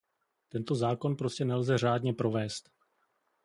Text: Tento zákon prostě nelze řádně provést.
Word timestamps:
Tento 0.49 0.75
zákon 0.75 1.15
prostě 1.15 1.45
nelze 1.45 1.77
řádně 1.77 2.13
provést. 2.13 2.69